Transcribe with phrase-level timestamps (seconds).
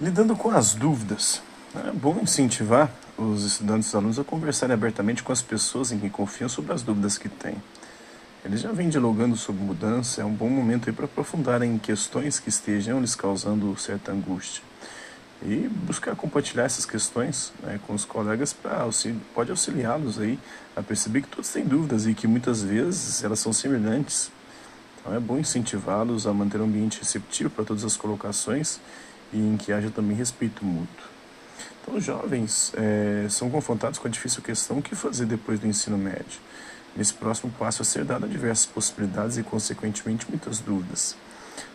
[0.00, 1.42] Lidando com as dúvidas,
[1.74, 6.08] é bom incentivar os estudantes e alunos a conversarem abertamente com as pessoas em quem
[6.08, 7.56] confiam sobre as dúvidas que têm.
[8.44, 12.48] Eles já vêm dialogando sobre mudança, é um bom momento para aprofundarem em questões que
[12.48, 14.62] estejam lhes causando certa angústia.
[15.42, 18.88] E buscar compartilhar essas questões né, com os colegas para
[19.34, 20.38] pode auxiliá-los aí
[20.76, 24.30] a perceber que todos têm dúvidas e que muitas vezes elas são semelhantes.
[25.00, 28.78] Então é bom incentivá-los a manter um ambiente receptivo para todas as colocações
[29.32, 31.06] e em que haja também respeito mútuo.
[31.82, 35.66] Então os jovens é, são confrontados com a difícil questão o que fazer depois do
[35.66, 36.40] ensino médio.
[36.96, 41.16] Nesse próximo passo a ser dado diversas possibilidades e, consequentemente, muitas dúvidas.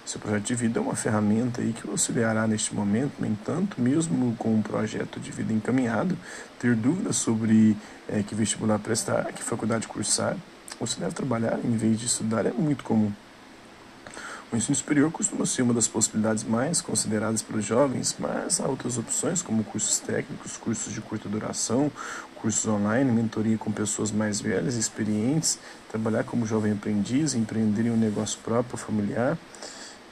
[0.05, 3.79] Seu projeto de vida é uma ferramenta aí que o auxiliará neste momento, no entanto,
[3.79, 6.17] mesmo com um projeto de vida encaminhado,
[6.59, 7.77] ter dúvidas sobre
[8.09, 10.35] é, que vestibular prestar, que faculdade cursar,
[10.79, 13.11] você deve trabalhar em vez de estudar é muito comum.
[14.53, 18.99] O ensino superior costuma ser uma das possibilidades mais consideradas pelos jovens, mas há outras
[18.99, 21.91] opções, como cursos técnicos, cursos de curta duração,
[22.35, 25.57] cursos online, mentoria com pessoas mais velhas e experientes,
[25.89, 29.39] trabalhar como jovem aprendiz, empreender em um negócio próprio, familiar.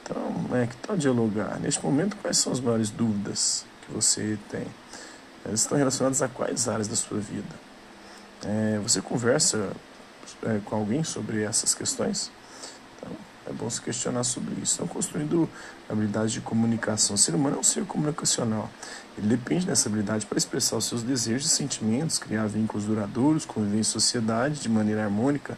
[0.01, 1.59] Então, é, que tal dialogar?
[1.59, 4.65] Neste momento, quais são as maiores dúvidas que você tem?
[5.45, 7.53] Elas estão relacionadas a quais áreas da sua vida?
[8.43, 9.69] É, você conversa
[10.41, 12.31] é, com alguém sobre essas questões?
[13.61, 14.71] Bom se questionar sobre isso.
[14.71, 15.47] Estão construindo
[15.87, 17.13] habilidade de comunicação.
[17.13, 18.67] O ser humano é um ser comunicacional.
[19.15, 23.77] Ele depende dessa habilidade para expressar os seus desejos e sentimentos, criar vínculos duradouros, conviver
[23.77, 25.55] em sociedade de maneira harmônica.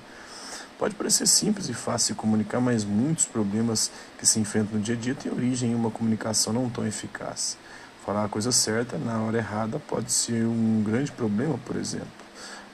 [0.78, 4.98] Pode parecer simples e fácil comunicar, mas muitos problemas que se enfrentam no dia a
[4.98, 7.58] dia têm origem em uma comunicação não tão eficaz.
[8.06, 12.12] Falar a coisa certa na hora errada pode ser um grande problema, por exemplo.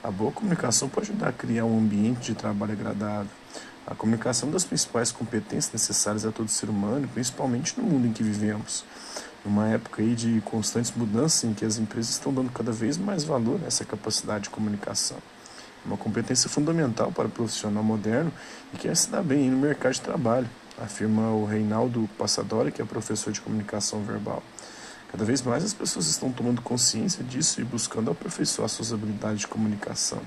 [0.04, 3.39] A boa comunicação pode ajudar a criar um ambiente de trabalho agradável.
[3.86, 8.14] A comunicação é das principais competências necessárias a todo ser humano, principalmente no mundo em
[8.14, 8.86] que vivemos.
[9.44, 13.24] Numa época aí de constantes mudanças em que as empresas estão dando cada vez mais
[13.24, 15.18] valor a essa capacidade de comunicação.
[15.86, 18.32] Uma competência fundamental para o profissional moderno
[18.74, 22.86] e quer se dar bem no mercado de trabalho, afirma o Reinaldo Passadori, que é
[22.86, 24.44] professor de comunicação verbal.
[25.12, 29.48] Cada vez mais as pessoas estão tomando consciência disso e buscando aperfeiçoar suas habilidades de
[29.48, 30.22] comunicação.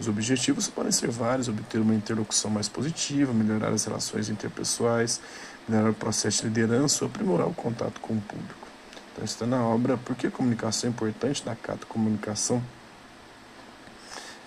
[0.00, 5.20] Os objetivos podem ser vários: obter uma interlocução mais positiva, melhorar as relações interpessoais,
[5.68, 8.66] melhorar o processo de liderança ou aprimorar o contato com o público.
[9.12, 12.62] Então, está na obra Por que a comunicação é importante da Cato Comunicação.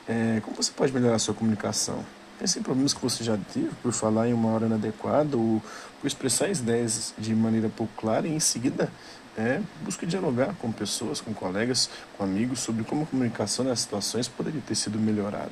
[0.08, 2.04] É, como você pode melhorar a sua comunicação?
[2.40, 5.62] Pense em problemas que você já teve por falar em uma hora inadequada ou
[6.02, 8.92] por expressar as ideias de maneira pouco clara e em seguida
[9.38, 14.28] é, busque dialogar com pessoas, com colegas, com amigos sobre como a comunicação nas situações
[14.28, 15.52] poderia ter sido melhorada.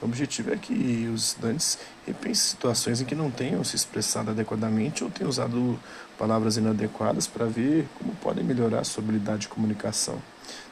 [0.00, 1.76] O objetivo é que os estudantes
[2.06, 5.78] repensem situações em que não tenham se expressado adequadamente ou tenham usado
[6.16, 10.22] palavras inadequadas para ver como podem melhorar a sua habilidade de comunicação.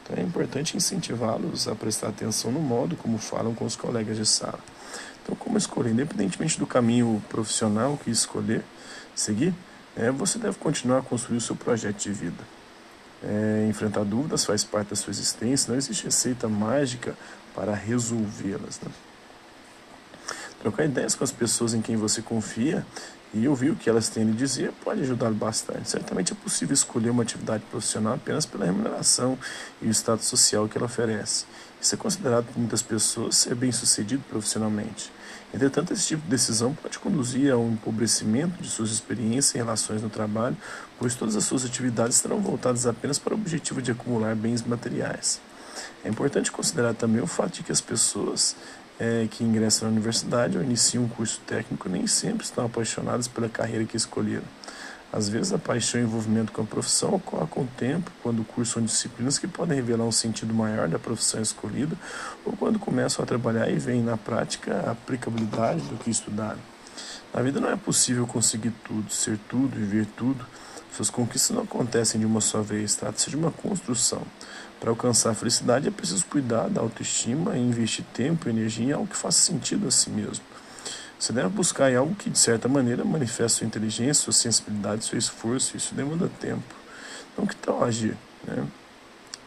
[0.06, 4.24] Então, é importante incentivá-los a prestar atenção no modo como falam com os colegas de
[4.24, 4.60] sala.
[5.22, 8.62] Então, como escolher, independentemente do caminho profissional que escolher
[9.14, 9.52] seguir,
[9.96, 12.44] é, você deve continuar a construir o seu projeto de vida.
[13.24, 17.16] É, enfrentar dúvidas faz parte da sua existência, não existe receita mágica
[17.52, 18.78] para resolvê-las.
[18.80, 18.90] Né?
[20.60, 22.86] Trocar ideias com as pessoas em quem você confia
[23.34, 25.90] e ouvir o que elas têm a lhe dizer pode ajudá-lo bastante.
[25.90, 29.38] Certamente é possível escolher uma atividade profissional apenas pela remuneração
[29.82, 31.44] e o status social que ela oferece.
[31.80, 35.12] Isso é considerado por muitas pessoas ser bem sucedido profissionalmente.
[35.54, 40.02] Entretanto, esse tipo de decisão pode conduzir a um empobrecimento de suas experiências e relações
[40.02, 40.56] no trabalho,
[40.98, 45.40] pois todas as suas atividades estarão voltadas apenas para o objetivo de acumular bens materiais.
[46.04, 48.56] É importante considerar também o fato de que as pessoas
[48.98, 53.48] é, que ingressam na universidade ou iniciam um curso técnico nem sempre estão apaixonadas pela
[53.48, 54.44] carreira que escolheram.
[55.12, 58.44] Às vezes, a paixão e o envolvimento com a profissão ocorre com o tempo, quando
[58.44, 61.96] cursam disciplinas que podem revelar um sentido maior da profissão escolhida,
[62.44, 66.58] ou quando começam a trabalhar e veem na prática a aplicabilidade do que estudaram.
[67.32, 70.44] Na vida não é possível conseguir tudo, ser tudo, viver tudo.
[70.96, 74.22] Suas conquistas não acontecem de uma só vez, trata-se de uma construção.
[74.80, 78.92] Para alcançar a felicidade é preciso cuidar da autoestima e investir tempo e energia em
[78.92, 80.42] algo que faça sentido a si mesmo.
[81.18, 85.18] Você deve buscar em algo que, de certa maneira, manifeste sua inteligência, sua sensibilidade, seu
[85.18, 85.76] esforço.
[85.76, 86.74] Isso demanda tempo.
[87.30, 88.16] Então, que tal agir?
[88.46, 88.66] Né?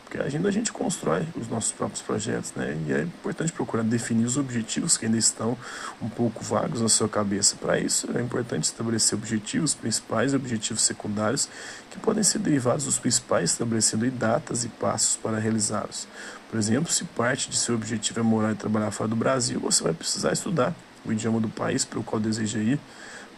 [0.10, 2.76] Porque agindo a gente constrói os nossos próprios projetos, né?
[2.88, 5.56] E é importante procurar definir os objetivos que ainda estão
[6.02, 7.56] um pouco vagos na sua cabeça.
[7.56, 11.48] Para isso, é importante estabelecer objetivos principais e objetivos secundários
[11.92, 16.08] que podem ser derivados dos principais, estabelecendo datas e passos para realizá-los.
[16.50, 19.84] Por exemplo, se parte de seu objetivo é morar e trabalhar fora do Brasil, você
[19.84, 20.74] vai precisar estudar
[21.06, 22.80] o idioma do país para o qual deseja ir,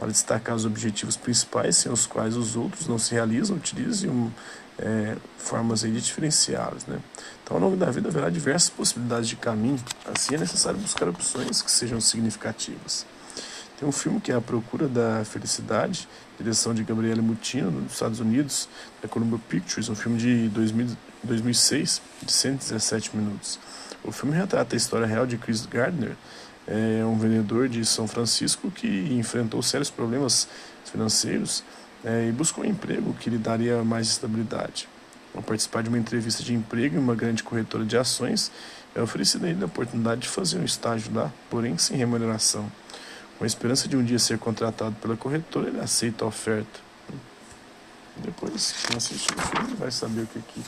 [0.01, 4.31] para destacar os objetivos principais sem os quais os outros não se realizam, utilize um,
[4.79, 6.87] é, formas aí de diferenciá-los.
[6.87, 6.97] Né?
[7.43, 9.79] Então, ao longo da vida haverá diversas possibilidades de caminho,
[10.11, 13.05] assim é necessário buscar opções que sejam significativas.
[13.79, 18.19] Tem um filme que é A Procura da Felicidade, direção de Gabriele Mutino, nos Estados
[18.19, 18.67] Unidos,
[19.03, 23.59] da Columbia Pictures, um filme de 2000, 2006, de 117 minutos.
[24.03, 26.15] O filme retrata a história real de Chris Gardner,
[26.67, 30.47] é um vendedor de São Francisco que enfrentou sérios problemas
[30.85, 31.63] financeiros
[32.03, 34.87] é, e buscou um emprego que lhe daria mais estabilidade.
[35.33, 38.51] Ao participar de uma entrevista de emprego em uma grande corretora de ações,
[38.93, 42.69] é oferecida a ele a oportunidade de fazer um estágio lá, porém sem remuneração.
[43.37, 46.79] Com a esperança de um dia ser contratado pela corretora, ele aceita a oferta.
[48.17, 50.63] Depois, quem assistir o filme vai saber o que, que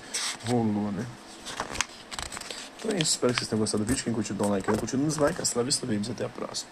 [0.48, 1.06] rolou, né?
[2.84, 4.04] Então é isso, espero que vocês tenham gostado do vídeo.
[4.04, 4.66] Quem curtiu, dá um like.
[4.66, 5.42] Quem não curtiu, nos like.
[5.42, 5.88] Hasta la vista.
[6.12, 6.70] Até a próxima.